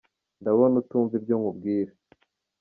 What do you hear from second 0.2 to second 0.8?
Ndabona